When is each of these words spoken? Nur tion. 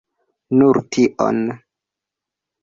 Nur 0.61 0.79
tion. 0.97 1.45